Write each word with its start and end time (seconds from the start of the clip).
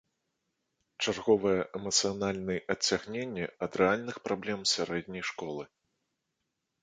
Чарговае 1.03 1.57
эмацыянальны 1.79 2.55
адцягненне 2.75 3.45
ад 3.67 3.71
рэальных 3.81 4.15
праблем 4.29 4.59
сярэдняй 4.73 5.23
школы. 5.33 5.63